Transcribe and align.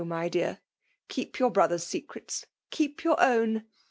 mydear; 0.03 0.57
Icieep 1.09 1.37
your 1.37 1.51
brother's 1.51 1.85
leerets 1.93 2.45
^eep 2.71 2.95
yovr 3.01 3.17
own. 3.19 3.65